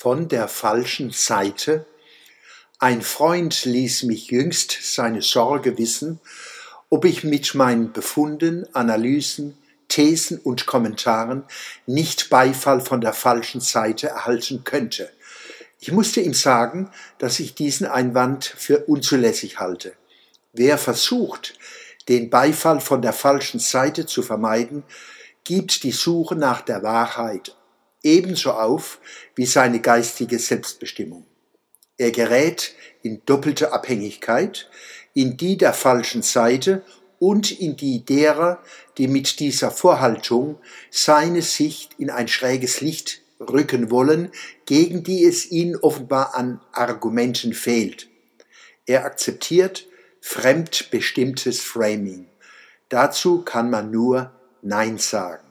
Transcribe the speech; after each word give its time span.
von 0.00 0.28
der 0.28 0.48
falschen 0.48 1.10
Seite. 1.10 1.84
Ein 2.78 3.02
Freund 3.02 3.66
ließ 3.66 4.04
mich 4.04 4.28
jüngst 4.28 4.78
seine 4.80 5.20
Sorge 5.20 5.76
wissen, 5.76 6.20
ob 6.88 7.04
ich 7.04 7.22
mit 7.22 7.54
meinen 7.54 7.92
Befunden, 7.92 8.66
Analysen, 8.72 9.58
Thesen 9.88 10.38
und 10.38 10.64
Kommentaren 10.64 11.44
nicht 11.84 12.30
Beifall 12.30 12.80
von 12.80 13.02
der 13.02 13.12
falschen 13.12 13.60
Seite 13.60 14.08
erhalten 14.08 14.64
könnte. 14.64 15.12
Ich 15.80 15.92
musste 15.92 16.22
ihm 16.22 16.32
sagen, 16.32 16.90
dass 17.18 17.38
ich 17.38 17.54
diesen 17.54 17.86
Einwand 17.86 18.46
für 18.46 18.86
unzulässig 18.86 19.60
halte. 19.60 19.92
Wer 20.54 20.78
versucht, 20.78 21.58
den 22.08 22.30
Beifall 22.30 22.80
von 22.80 23.02
der 23.02 23.12
falschen 23.12 23.60
Seite 23.60 24.06
zu 24.06 24.22
vermeiden, 24.22 24.82
gibt 25.44 25.82
die 25.82 25.92
Suche 25.92 26.36
nach 26.36 26.62
der 26.62 26.82
Wahrheit 26.82 27.54
ebenso 28.02 28.52
auf 28.52 29.00
wie 29.34 29.46
seine 29.46 29.80
geistige 29.80 30.38
Selbstbestimmung. 30.38 31.26
Er 31.96 32.10
gerät 32.10 32.74
in 33.02 33.22
doppelte 33.26 33.72
Abhängigkeit, 33.72 34.70
in 35.14 35.36
die 35.36 35.56
der 35.56 35.74
falschen 35.74 36.22
Seite 36.22 36.82
und 37.18 37.50
in 37.50 37.76
die 37.76 38.04
derer, 38.04 38.62
die 38.96 39.06
mit 39.06 39.40
dieser 39.40 39.70
Vorhaltung 39.70 40.58
seine 40.90 41.42
Sicht 41.42 41.94
in 41.98 42.10
ein 42.10 42.28
schräges 42.28 42.80
Licht 42.80 43.20
rücken 43.38 43.90
wollen, 43.90 44.30
gegen 44.66 45.02
die 45.02 45.24
es 45.24 45.50
ihnen 45.50 45.76
offenbar 45.76 46.34
an 46.34 46.60
Argumenten 46.72 47.52
fehlt. 47.52 48.08
Er 48.86 49.04
akzeptiert 49.04 49.86
fremdbestimmtes 50.20 51.60
Framing. 51.60 52.28
Dazu 52.88 53.42
kann 53.42 53.70
man 53.70 53.90
nur 53.90 54.32
Nein 54.62 54.98
sagen. 54.98 55.49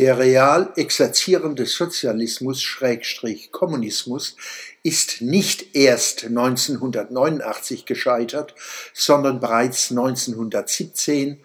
Der 0.00 0.18
real 0.18 0.72
exerzierende 0.76 1.66
Sozialismus 1.66 2.62
Schrägstrich 2.62 3.52
Kommunismus 3.52 4.34
ist 4.82 5.20
nicht 5.20 5.76
erst 5.76 6.24
1989 6.24 7.84
gescheitert, 7.84 8.54
sondern 8.94 9.40
bereits 9.40 9.90
1917 9.90 11.38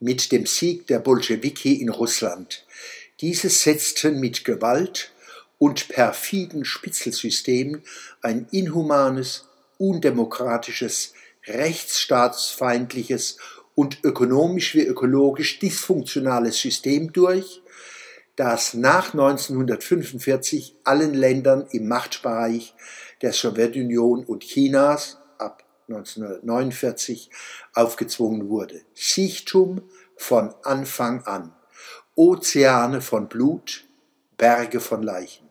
mit 0.00 0.32
dem 0.32 0.46
Sieg 0.46 0.86
der 0.86 1.00
Bolschewiki 1.00 1.74
in 1.74 1.90
Russland. 1.90 2.64
Diese 3.20 3.50
setzten 3.50 4.18
mit 4.18 4.46
Gewalt 4.46 5.12
und 5.58 5.88
perfiden 5.88 6.64
Spitzelsystemen 6.64 7.82
ein 8.22 8.48
inhumanes, 8.50 9.44
undemokratisches, 9.76 11.12
rechtsstaatsfeindliches 11.46 13.36
und 13.74 13.98
ökonomisch 14.02 14.74
wie 14.74 14.86
ökologisch 14.86 15.58
dysfunktionales 15.58 16.58
System 16.58 17.12
durch, 17.12 17.60
das 18.38 18.72
nach 18.74 19.14
1945 19.14 20.76
allen 20.84 21.12
Ländern 21.12 21.66
im 21.72 21.88
Machtbereich 21.88 22.72
der 23.20 23.32
Sowjetunion 23.32 24.24
und 24.24 24.44
Chinas 24.44 25.18
ab 25.38 25.64
1949 25.88 27.30
aufgezwungen 27.74 28.48
wurde. 28.48 28.82
Siechtum 28.94 29.82
von 30.16 30.54
Anfang 30.62 31.24
an. 31.24 31.52
Ozeane 32.14 33.00
von 33.00 33.28
Blut, 33.28 33.84
Berge 34.36 34.78
von 34.78 35.02
Leichen. 35.02 35.48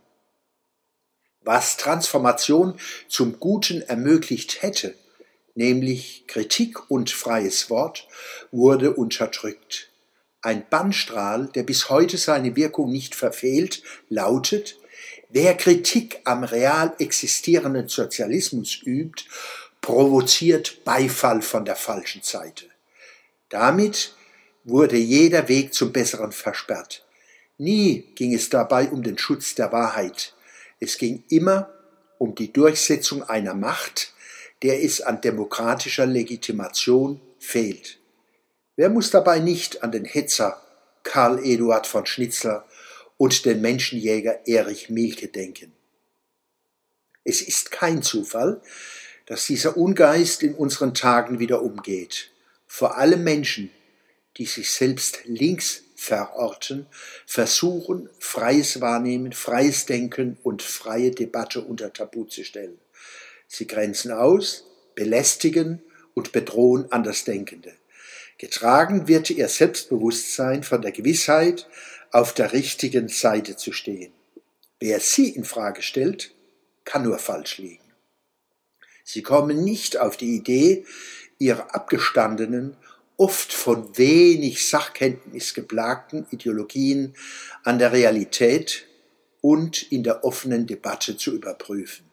Was 1.42 1.76
Transformation 1.76 2.80
zum 3.10 3.38
Guten 3.42 3.82
ermöglicht 3.82 4.62
hätte, 4.62 4.96
nämlich 5.56 6.26
Kritik 6.28 6.90
und 6.90 7.10
freies 7.10 7.70
Wort, 7.70 8.08
wurde 8.52 8.94
unterdrückt. 8.94 9.92
Ein 10.42 10.66
Bannstrahl, 10.70 11.48
der 11.56 11.64
bis 11.64 11.90
heute 11.90 12.18
seine 12.18 12.56
Wirkung 12.56 12.92
nicht 12.92 13.16
verfehlt, 13.16 13.82
lautet, 14.10 14.78
wer 15.30 15.56
Kritik 15.56 16.22
am 16.26 16.44
real 16.44 16.94
existierenden 17.00 17.88
Sozialismus 17.88 18.82
übt, 18.84 19.26
provoziert 19.82 20.84
Beifall 20.84 21.42
von 21.42 21.66
der 21.66 21.76
falschen 21.76 22.22
Seite. 22.22 22.66
Damit 23.50 24.16
wurde 24.64 24.98
jeder 24.98 25.48
Weg 25.48 25.74
zum 25.74 25.92
Besseren 25.92 26.32
versperrt. 26.32 27.06
Nie 27.58 28.04
ging 28.16 28.34
es 28.34 28.50
dabei 28.50 28.90
um 28.90 29.02
den 29.02 29.18
Schutz 29.18 29.56
der 29.56 29.72
Wahrheit. 29.72 30.36
Es 30.80 30.98
ging 30.98 31.24
immer 31.30 31.70
um 32.18 32.36
die 32.36 32.52
Durchsetzung 32.52 33.24
einer 33.24 33.54
Macht, 33.54 34.14
der 34.62 34.84
es 34.84 35.02
an 35.02 35.22
demokratischer 35.22 36.06
Legitimation 36.06 37.22
fehlt. 37.40 38.00
Wer 38.78 38.90
muss 38.90 39.10
dabei 39.10 39.40
nicht 39.40 39.82
an 39.82 39.92
den 39.92 40.06
Hetzer 40.06 40.62
Karl 41.02 41.44
Eduard 41.44 41.88
von 41.88 42.06
Schnitzler 42.06 42.64
und 43.18 43.44
den 43.44 43.60
Menschenjäger 43.60 44.48
Erich 44.48 44.92
Mielke 44.92 45.30
denken? 45.30 45.74
Es 47.24 47.42
ist 47.42 47.72
kein 47.72 48.04
Zufall, 48.04 48.62
dass 49.26 49.48
dieser 49.48 49.78
Ungeist 49.78 50.44
in 50.44 50.54
unseren 50.54 50.94
Tagen 50.94 51.40
wieder 51.40 51.64
umgeht. 51.64 52.30
Vor 52.68 52.98
allem 52.98 53.24
Menschen, 53.24 53.72
die 54.38 54.46
sich 54.46 54.70
selbst 54.70 55.22
links 55.26 55.82
verorten, 55.96 56.86
versuchen, 57.26 58.08
freies 58.20 58.80
Wahrnehmen, 58.80 59.34
freies 59.34 59.88
Denken 59.88 60.38
und 60.44 60.62
freie 60.62 61.10
Debatte 61.10 61.62
unter 61.62 61.92
Tabu 61.94 62.26
zu 62.26 62.44
stellen. 62.44 62.78
Sie 63.48 63.66
grenzen 63.66 64.12
aus, 64.12 64.66
belästigen 64.94 65.82
und 66.14 66.32
bedrohen 66.32 66.92
Andersdenkende. 66.92 67.74
Getragen 68.38 69.08
wird 69.08 69.30
ihr 69.32 69.48
Selbstbewusstsein 69.48 70.64
von 70.64 70.82
der 70.82 70.92
Gewissheit, 70.92 71.68
auf 72.12 72.34
der 72.34 72.54
richtigen 72.54 73.08
Seite 73.08 73.56
zu 73.56 73.72
stehen. 73.72 74.14
Wer 74.80 75.00
sie 75.00 75.30
in 75.30 75.44
Frage 75.44 75.82
stellt, 75.82 76.36
kann 76.86 77.04
nur 77.04 77.18
falsch 77.18 77.58
liegen. 77.58 77.84
Sie 79.04 79.24
kommen 79.24 79.64
nicht 79.64 79.98
auf 79.98 80.18
die 80.18 80.36
Idee, 80.36 80.86
ihre 81.40 81.74
abgestandenen, 81.74 82.78
oft 83.18 83.52
von 83.52 83.98
wenig 83.98 84.68
Sachkenntnis 84.68 85.54
geplagten 85.54 86.28
Ideologien 86.30 87.16
an 87.64 87.80
der 87.80 87.92
Realität 87.92 88.86
und 89.42 89.92
in 89.92 90.04
der 90.04 90.24
offenen 90.24 90.68
Debatte 90.68 91.18
zu 91.18 91.34
überprüfen. 91.34 92.07